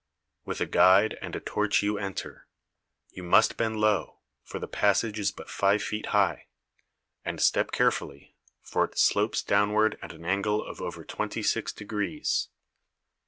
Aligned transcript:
With 0.45 0.59
a 0.61 0.65
guide 0.65 1.15
and 1.21 1.35
a 1.35 1.39
torch 1.39 1.83
you 1.83 1.99
enter. 1.99 2.47
You 3.11 3.21
must 3.21 3.55
bend 3.55 3.77
low, 3.79 4.17
for 4.43 4.57
the 4.57 4.67
passage 4.67 5.19
is 5.19 5.29
but 5.31 5.47
five 5.47 5.83
feet 5.83 6.07
high, 6.07 6.47
and 7.23 7.39
step 7.39 7.71
carefully, 7.71 8.35
for 8.63 8.83
it 8.85 8.97
slopes 8.97 9.43
downward 9.43 9.99
at 10.01 10.11
an 10.11 10.25
angle 10.25 10.65
of 10.65 10.81
over 10.81 11.05
twenty 11.05 11.43
six 11.43 11.71
degrees. 11.71 12.47